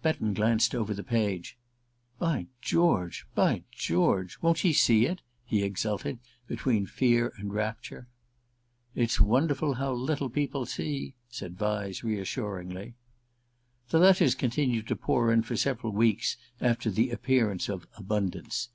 Betton 0.00 0.32
glanced 0.32 0.74
over 0.74 0.94
the 0.94 1.02
page. 1.04 1.58
"By 2.18 2.46
George 2.62 3.26
by 3.34 3.64
George! 3.70 4.38
Won't 4.40 4.56
she 4.56 4.72
see 4.72 5.04
it?" 5.04 5.20
he 5.44 5.62
exulted, 5.62 6.20
between 6.48 6.86
fear 6.86 7.34
and 7.36 7.52
rapture. 7.52 8.08
"It's 8.94 9.20
wonderful 9.20 9.74
how 9.74 9.92
little 9.92 10.30
people 10.30 10.64
see," 10.64 11.16
said 11.28 11.58
Vyse 11.58 12.02
reassuringly. 12.02 12.94
The 13.90 13.98
letters 13.98 14.34
continued 14.34 14.86
to 14.88 14.96
pour 14.96 15.30
in 15.30 15.42
for 15.42 15.54
several 15.54 15.92
weeks 15.92 16.38
after 16.62 16.90
the 16.90 17.10
appearance 17.10 17.68
of 17.68 17.86
"Abundance." 17.98 18.70